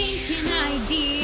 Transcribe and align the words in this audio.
think 0.00 0.46
idea. 0.46 1.20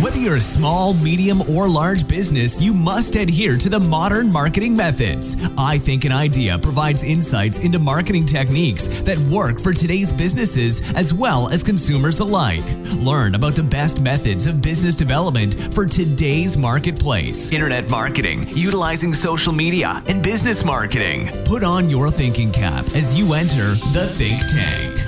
Whether 0.00 0.18
you're 0.18 0.36
a 0.36 0.40
small, 0.40 0.94
medium, 0.94 1.42
or 1.42 1.68
large 1.68 2.08
business, 2.08 2.60
you 2.60 2.72
must 2.72 3.16
adhere 3.16 3.58
to 3.58 3.68
the 3.68 3.78
modern 3.78 4.32
marketing 4.32 4.74
methods. 4.74 5.36
I 5.58 5.76
Think 5.76 6.04
an 6.04 6.12
Idea 6.12 6.58
provides 6.58 7.04
insights 7.04 7.64
into 7.64 7.78
marketing 7.78 8.24
techniques 8.24 9.02
that 9.02 9.18
work 9.18 9.60
for 9.60 9.74
today's 9.74 10.12
businesses 10.12 10.94
as 10.94 11.12
well 11.12 11.50
as 11.50 11.62
consumers 11.62 12.20
alike. 12.20 12.64
Learn 13.00 13.34
about 13.34 13.54
the 13.54 13.62
best 13.62 14.00
methods 14.00 14.46
of 14.46 14.62
business 14.62 14.96
development 14.96 15.54
for 15.74 15.84
today's 15.84 16.56
marketplace. 16.56 17.52
Internet 17.52 17.90
marketing, 17.90 18.48
utilizing 18.56 19.12
social 19.12 19.52
media, 19.52 20.02
and 20.06 20.22
business 20.22 20.64
marketing. 20.64 21.28
Put 21.44 21.62
on 21.62 21.90
your 21.90 22.08
thinking 22.08 22.50
cap 22.50 22.86
as 22.94 23.18
you 23.18 23.34
enter 23.34 23.74
the 23.92 24.06
Think 24.16 24.40
Tank. 24.48 24.99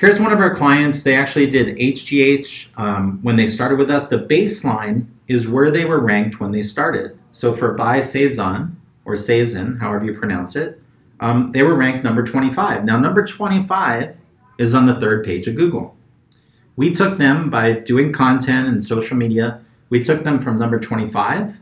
Here's 0.00 0.18
one 0.18 0.32
of 0.32 0.40
our 0.40 0.54
clients. 0.54 1.02
They 1.02 1.14
actually 1.14 1.50
did 1.50 1.76
HGH 1.76 2.70
um, 2.78 3.18
when 3.20 3.36
they 3.36 3.46
started 3.46 3.78
with 3.78 3.90
us. 3.90 4.08
The 4.08 4.20
baseline 4.20 5.04
is 5.28 5.46
where 5.46 5.70
they 5.70 5.84
were 5.84 6.00
ranked 6.00 6.40
when 6.40 6.52
they 6.52 6.62
started. 6.62 7.18
So 7.32 7.52
for 7.52 7.74
By 7.74 8.00
Saison 8.00 8.80
or 9.04 9.18
Saison, 9.18 9.76
however 9.76 10.06
you 10.06 10.14
pronounce 10.14 10.56
it, 10.56 10.80
um, 11.20 11.52
they 11.52 11.62
were 11.62 11.74
ranked 11.74 12.02
number 12.02 12.22
25. 12.22 12.82
Now, 12.82 12.98
number 12.98 13.26
25 13.26 14.16
is 14.56 14.74
on 14.74 14.86
the 14.86 14.98
third 14.98 15.22
page 15.22 15.46
of 15.48 15.56
Google. 15.56 15.94
We 16.76 16.94
took 16.94 17.18
them 17.18 17.50
by 17.50 17.74
doing 17.74 18.10
content 18.10 18.68
and 18.68 18.82
social 18.82 19.18
media, 19.18 19.60
we 19.90 20.02
took 20.02 20.24
them 20.24 20.40
from 20.40 20.58
number 20.58 20.80
25 20.80 21.58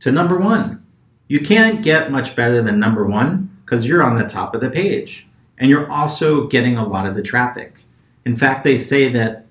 to 0.00 0.10
number 0.10 0.38
one. 0.38 0.82
You 1.28 1.40
can't 1.40 1.82
get 1.82 2.10
much 2.10 2.34
better 2.34 2.62
than 2.62 2.80
number 2.80 3.04
one 3.04 3.54
because 3.62 3.86
you're 3.86 4.02
on 4.02 4.16
the 4.16 4.26
top 4.26 4.54
of 4.54 4.62
the 4.62 4.70
page 4.70 5.26
and 5.58 5.70
you're 5.70 5.90
also 5.90 6.46
getting 6.46 6.76
a 6.76 6.86
lot 6.86 7.06
of 7.06 7.14
the 7.14 7.22
traffic. 7.22 7.80
In 8.24 8.34
fact, 8.34 8.64
they 8.64 8.78
say 8.78 9.12
that 9.12 9.46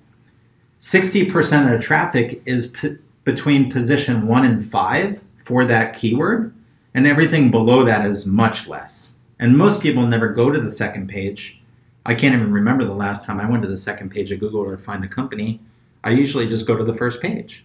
60% 0.80 1.64
of 1.64 1.78
the 1.78 1.84
traffic 1.84 2.42
is 2.44 2.68
p- 2.68 2.98
between 3.24 3.72
position 3.72 4.26
one 4.26 4.44
and 4.44 4.64
five 4.64 5.22
for 5.36 5.64
that 5.64 5.96
keyword, 5.96 6.54
and 6.94 7.06
everything 7.06 7.50
below 7.50 7.84
that 7.84 8.04
is 8.04 8.26
much 8.26 8.68
less. 8.68 9.14
And 9.38 9.56
most 9.56 9.80
people 9.80 10.06
never 10.06 10.28
go 10.28 10.50
to 10.50 10.60
the 10.60 10.70
second 10.70 11.08
page. 11.08 11.62
I 12.06 12.14
can't 12.14 12.34
even 12.34 12.52
remember 12.52 12.84
the 12.84 12.92
last 12.92 13.24
time 13.24 13.40
I 13.40 13.48
went 13.48 13.62
to 13.62 13.68
the 13.68 13.76
second 13.76 14.10
page 14.10 14.30
of 14.30 14.40
Google 14.40 14.70
to 14.70 14.76
find 14.76 15.04
a 15.04 15.08
company. 15.08 15.60
I 16.02 16.10
usually 16.10 16.48
just 16.48 16.66
go 16.66 16.76
to 16.76 16.84
the 16.84 16.94
first 16.94 17.22
page. 17.22 17.64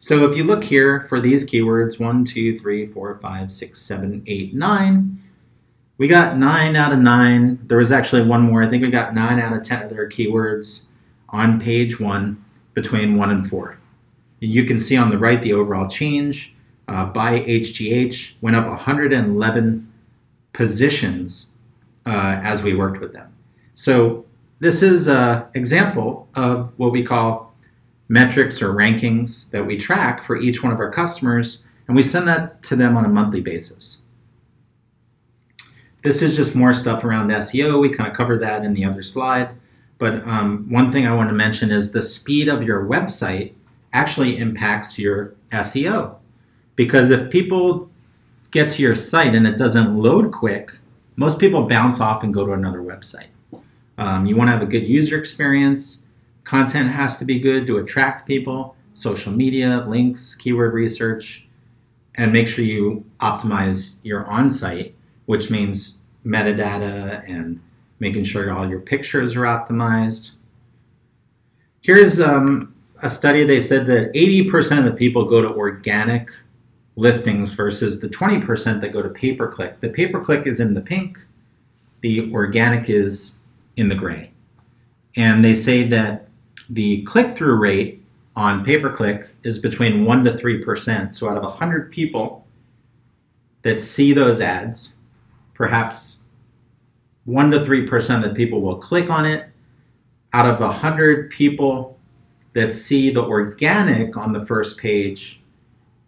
So 0.00 0.28
if 0.28 0.36
you 0.36 0.42
look 0.42 0.64
here 0.64 1.04
for 1.04 1.20
these 1.20 1.46
keywords 1.46 2.00
one, 2.00 2.24
two, 2.24 2.58
three, 2.58 2.86
four, 2.86 3.16
five, 3.22 3.52
six, 3.52 3.80
seven, 3.80 4.24
eight, 4.26 4.52
nine, 4.52 5.21
we 6.02 6.08
got 6.08 6.36
nine 6.36 6.74
out 6.74 6.92
of 6.92 6.98
nine. 6.98 7.60
There 7.68 7.78
was 7.78 7.92
actually 7.92 8.22
one 8.22 8.42
more. 8.42 8.64
I 8.64 8.66
think 8.66 8.82
we 8.82 8.90
got 8.90 9.14
nine 9.14 9.38
out 9.38 9.52
of 9.52 9.62
10 9.62 9.82
of 9.84 9.90
their 9.90 10.08
keywords 10.08 10.86
on 11.28 11.60
page 11.60 12.00
one 12.00 12.44
between 12.74 13.16
one 13.16 13.30
and 13.30 13.48
four. 13.48 13.78
You 14.40 14.64
can 14.64 14.80
see 14.80 14.96
on 14.96 15.10
the 15.10 15.18
right 15.18 15.40
the 15.40 15.52
overall 15.52 15.88
change 15.88 16.56
uh, 16.88 17.04
by 17.04 17.38
HGH 17.42 18.34
went 18.40 18.56
up 18.56 18.66
111 18.66 19.92
positions 20.52 21.50
uh, 22.04 22.40
as 22.42 22.64
we 22.64 22.74
worked 22.74 23.00
with 23.00 23.12
them. 23.12 23.32
So 23.76 24.24
this 24.58 24.82
is 24.82 25.06
an 25.06 25.44
example 25.54 26.26
of 26.34 26.72
what 26.78 26.90
we 26.90 27.04
call 27.04 27.54
metrics 28.08 28.60
or 28.60 28.74
rankings 28.74 29.48
that 29.50 29.64
we 29.64 29.76
track 29.76 30.24
for 30.24 30.36
each 30.36 30.64
one 30.64 30.72
of 30.72 30.80
our 30.80 30.90
customers, 30.90 31.62
and 31.86 31.94
we 31.94 32.02
send 32.02 32.26
that 32.26 32.60
to 32.64 32.74
them 32.74 32.96
on 32.96 33.04
a 33.04 33.08
monthly 33.08 33.40
basis. 33.40 34.01
This 36.02 36.20
is 36.20 36.36
just 36.36 36.54
more 36.54 36.74
stuff 36.74 37.04
around 37.04 37.28
SEO. 37.28 37.80
We 37.80 37.88
kind 37.88 38.10
of 38.10 38.16
covered 38.16 38.40
that 38.42 38.64
in 38.64 38.74
the 38.74 38.84
other 38.84 39.02
slide. 39.02 39.50
But 39.98 40.26
um, 40.26 40.66
one 40.68 40.90
thing 40.90 41.06
I 41.06 41.14
want 41.14 41.30
to 41.30 41.34
mention 41.34 41.70
is 41.70 41.92
the 41.92 42.02
speed 42.02 42.48
of 42.48 42.62
your 42.62 42.84
website 42.84 43.52
actually 43.92 44.36
impacts 44.38 44.98
your 44.98 45.34
SEO. 45.52 46.16
Because 46.74 47.10
if 47.10 47.30
people 47.30 47.90
get 48.50 48.70
to 48.72 48.82
your 48.82 48.96
site 48.96 49.34
and 49.34 49.46
it 49.46 49.58
doesn't 49.58 49.96
load 49.96 50.32
quick, 50.32 50.72
most 51.16 51.38
people 51.38 51.68
bounce 51.68 52.00
off 52.00 52.22
and 52.24 52.34
go 52.34 52.44
to 52.46 52.52
another 52.52 52.80
website. 52.80 53.28
Um, 53.98 54.26
you 54.26 54.36
want 54.36 54.48
to 54.48 54.52
have 54.52 54.62
a 54.62 54.66
good 54.66 54.88
user 54.88 55.18
experience. 55.18 56.02
Content 56.44 56.90
has 56.90 57.18
to 57.18 57.24
be 57.24 57.38
good 57.38 57.66
to 57.66 57.78
attract 57.78 58.26
people, 58.26 58.74
social 58.94 59.32
media, 59.32 59.84
links, 59.86 60.34
keyword 60.34 60.72
research, 60.72 61.46
and 62.16 62.32
make 62.32 62.48
sure 62.48 62.64
you 62.64 63.04
optimize 63.20 63.96
your 64.02 64.26
on 64.26 64.50
site, 64.50 64.94
which 65.26 65.50
means 65.50 65.98
metadata 66.24 67.28
and 67.28 67.60
making 68.00 68.24
sure 68.24 68.52
all 68.52 68.68
your 68.68 68.80
pictures 68.80 69.36
are 69.36 69.42
optimized. 69.42 70.32
Here's 71.80 72.20
um, 72.20 72.74
a 73.02 73.08
study 73.08 73.44
they 73.44 73.60
said 73.60 73.86
that 73.86 74.12
80% 74.12 74.78
of 74.78 74.84
the 74.84 74.92
people 74.92 75.24
go 75.24 75.42
to 75.42 75.48
organic 75.48 76.30
listings 76.96 77.54
versus 77.54 78.00
the 78.00 78.08
20% 78.08 78.80
that 78.80 78.92
go 78.92 79.02
to 79.02 79.08
pay 79.08 79.34
per 79.34 79.48
click. 79.48 79.80
The 79.80 79.88
pay 79.88 80.08
per 80.08 80.20
click 80.20 80.46
is 80.46 80.60
in 80.60 80.74
the 80.74 80.80
pink, 80.80 81.18
the 82.00 82.32
organic 82.32 82.90
is 82.90 83.36
in 83.76 83.88
the 83.88 83.94
gray. 83.94 84.30
And 85.16 85.44
they 85.44 85.54
say 85.54 85.84
that 85.88 86.28
the 86.70 87.02
click 87.02 87.36
through 87.36 87.56
rate 87.56 88.04
on 88.36 88.64
pay 88.64 88.78
per 88.78 88.94
click 88.94 89.28
is 89.42 89.58
between 89.58 90.04
1 90.04 90.24
to 90.24 90.32
3%. 90.32 91.14
So 91.14 91.28
out 91.28 91.36
of 91.36 91.42
100 91.42 91.90
people 91.90 92.46
that 93.62 93.82
see 93.82 94.12
those 94.12 94.40
ads, 94.40 94.96
perhaps 95.54 96.18
1 97.24 97.50
to 97.52 97.60
3% 97.60 98.28
of 98.28 98.34
people 98.34 98.60
will 98.60 98.76
click 98.76 99.10
on 99.10 99.24
it. 99.24 99.48
Out 100.32 100.46
of 100.46 100.60
100 100.60 101.30
people 101.30 101.98
that 102.54 102.72
see 102.72 103.10
the 103.10 103.22
organic 103.22 104.16
on 104.16 104.32
the 104.32 104.44
first 104.44 104.78
page, 104.78 105.42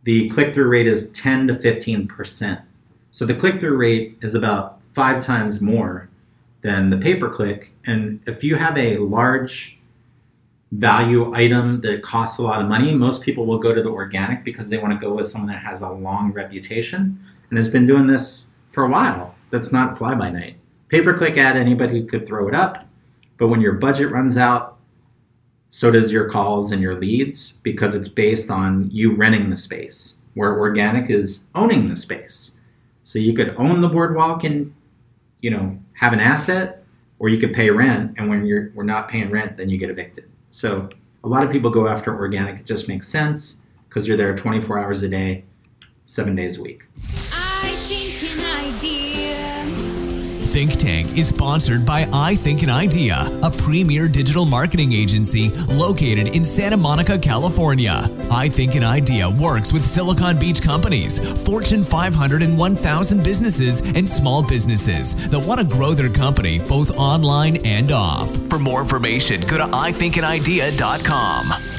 the 0.05 0.29
click 0.31 0.55
through 0.55 0.69
rate 0.69 0.87
is 0.87 1.11
10 1.13 1.49
to 1.49 1.55
15%. 1.55 2.63
So 3.11 3.25
the 3.25 3.35
click 3.35 3.61
through 3.61 3.77
rate 3.77 4.19
is 4.23 4.35
about 4.35 4.83
five 4.93 5.23
times 5.23 5.61
more 5.61 6.09
than 6.63 6.91
the 6.91 6.97
pay 6.97 7.17
per 7.17 7.29
click. 7.29 7.73
And 7.87 8.21
if 8.27 8.43
you 8.43 8.57
have 8.57 8.77
a 8.77 8.99
large 8.99 9.79
value 10.73 11.33
item 11.35 11.81
that 11.83 12.03
costs 12.03 12.39
a 12.39 12.43
lot 12.43 12.61
of 12.61 12.69
money, 12.69 12.95
most 12.95 13.23
people 13.23 13.47
will 13.47 13.59
go 13.59 13.75
to 13.75 13.83
the 13.83 13.89
organic 13.89 14.45
because 14.45 14.69
they 14.69 14.79
want 14.79 14.93
to 14.93 14.99
go 14.99 15.15
with 15.15 15.29
someone 15.29 15.51
that 15.51 15.63
has 15.63 15.83
a 15.83 15.89
long 15.89 16.33
reputation 16.33 17.21
and 17.51 17.59
has 17.59 17.69
been 17.69 17.87
doing 17.87 18.07
this 18.07 18.49
for 18.75 18.85
a 18.85 18.91
while. 18.91 19.35
That's 19.51 19.73
not 19.73 19.97
fly 19.97 20.15
by 20.15 20.31
night. 20.31 20.57
Pay 20.89 21.01
per 21.03 21.17
click 21.17 21.39
ad, 21.39 21.57
anybody 21.57 22.05
could 22.05 22.27
throw 22.27 22.49
it 22.49 22.55
up, 22.55 22.85
but 23.39 23.49
when 23.49 23.61
your 23.61 23.73
budget 23.73 24.11
runs 24.11 24.37
out, 24.37 24.77
so 25.71 25.91
does 25.91 26.13
your 26.13 26.29
calls 26.29 26.71
and 26.71 26.83
your 26.83 26.95
leads 26.95 27.53
because 27.63 27.95
it's 27.95 28.09
based 28.09 28.51
on 28.51 28.91
you 28.91 29.15
renting 29.15 29.51
the 29.51 29.57
space, 29.57 30.19
where 30.35 30.59
organic 30.59 31.11
is 31.11 31.45
owning 31.55 31.89
the 31.89 31.97
space. 31.97 32.53
So 33.03 33.19
you 33.19 33.33
could 33.33 33.55
own 33.57 33.81
the 33.81 33.89
boardwalk 33.89 34.45
and 34.45 34.75
you 35.41 35.51
know 35.51 35.79
have 35.95 36.13
an 36.13 36.21
asset, 36.21 36.85
or 37.19 37.29
you 37.29 37.39
could 37.39 37.53
pay 37.53 37.71
rent, 37.71 38.15
and 38.19 38.29
when 38.29 38.47
you're 38.47 38.71
we're 38.75 38.85
not 38.85 39.09
paying 39.09 39.31
rent, 39.31 39.57
then 39.57 39.69
you 39.69 39.79
get 39.79 39.91
evicted. 39.91 40.31
So 40.51 40.89
a 41.25 41.29
lot 41.29 41.43
of 41.43 41.51
people 41.51 41.71
go 41.71 41.89
after 41.89 42.15
organic. 42.15 42.61
It 42.61 42.67
just 42.67 42.87
makes 42.87 43.09
sense 43.09 43.57
because 43.89 44.07
you're 44.07 44.17
there 44.17 44.35
24 44.37 44.79
hours 44.79 45.03
a 45.03 45.09
day, 45.09 45.45
seven 46.07 46.37
days 46.37 46.59
a 46.59 46.63
week. 46.63 46.85
Think 47.87 48.41
idea. 48.41 49.65
Think 50.47 50.77
Tank 50.77 51.19
is 51.19 51.29
sponsored 51.29 51.85
by 51.85 52.09
I 52.13 52.37
Think 52.37 52.63
an 52.63 52.71
Idea, 52.71 53.17
a 53.43 53.51
premier 53.51 54.09
digital 54.09 54.47
marketing 54.47 54.93
agency 54.93 55.51
located 55.69 56.35
in 56.35 56.47
Santa 56.47 56.79
Monica, 56.79 57.19
California. 57.19 58.09
I 58.31 58.49
Think 58.49 58.75
an 58.77 58.85
Idea 58.85 59.29
works 59.29 59.71
with 59.73 59.85
Silicon 59.85 60.39
Beach 60.39 60.63
companies, 60.63 61.19
Fortune 61.45 61.85
500 61.85 62.43
and 62.43 62.57
1000 62.57 63.23
businesses, 63.23 63.81
and 63.81 64.09
small 64.09 64.43
businesses 64.43 65.29
that 65.29 65.41
want 65.41 65.61
to 65.61 65.67
grow 65.67 65.91
their 65.91 66.09
company 66.09 66.61
both 66.61 66.97
online 66.97 67.57
and 67.67 67.93
off. 67.93 68.35
For 68.49 68.59
more 68.59 68.81
information, 68.81 69.43
go 69.43 69.59
to 69.59 69.65
ithinkanidea.com. 69.65 71.74